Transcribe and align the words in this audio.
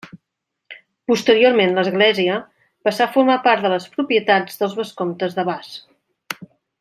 Posteriorment 1.11 1.75
l'església 1.79 2.39
passà 2.89 3.07
a 3.07 3.11
formar 3.19 3.35
part 3.49 3.67
de 3.67 3.71
les 3.77 3.87
propietats 3.99 4.57
dels 4.63 4.77
vescomtes 4.83 5.37
de 5.41 5.45
Bas. 5.55 5.71